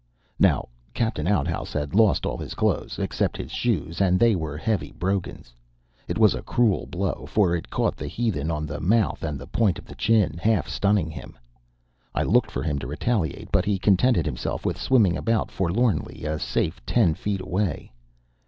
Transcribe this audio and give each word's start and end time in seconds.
Now, 0.39 0.67
Captain 0.95 1.27
Oudouse 1.27 1.73
had 1.73 1.93
lost 1.93 2.25
all 2.25 2.39
his 2.39 2.55
clothes, 2.55 2.97
except 2.97 3.37
his 3.37 3.51
shoes, 3.51 4.01
and 4.01 4.19
they 4.19 4.35
were 4.35 4.57
heavy 4.57 4.91
brogans. 4.91 5.53
It 6.07 6.17
was 6.17 6.33
a 6.33 6.41
cruel 6.41 6.87
blow, 6.87 7.27
for 7.27 7.55
it 7.55 7.69
caught 7.69 7.97
the 7.97 8.07
heathen 8.07 8.49
on 8.49 8.65
the 8.65 8.79
mouth 8.79 9.21
and 9.23 9.37
the 9.37 9.45
point 9.45 9.77
of 9.77 9.85
the 9.85 9.93
chin, 9.93 10.39
half 10.41 10.67
stunning 10.67 11.11
him. 11.11 11.37
I 12.15 12.23
looked 12.23 12.49
for 12.49 12.63
him 12.63 12.79
to 12.79 12.87
retaliate, 12.87 13.51
but 13.51 13.65
he 13.65 13.77
contented 13.77 14.25
himself 14.25 14.65
with 14.65 14.81
swimming 14.81 15.15
about 15.17 15.51
forlornly 15.51 16.25
a 16.25 16.39
safe 16.39 16.83
ten 16.87 17.13
feet 17.13 17.41
away. 17.41 17.91